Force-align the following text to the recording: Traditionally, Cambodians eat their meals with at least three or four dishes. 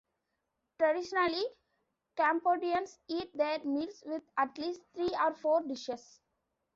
Traditionally, 0.79 1.43
Cambodians 2.17 2.97
eat 3.07 3.37
their 3.37 3.59
meals 3.59 4.01
with 4.07 4.23
at 4.35 4.57
least 4.57 4.81
three 4.95 5.11
or 5.23 5.35
four 5.35 5.61
dishes. 5.61 6.19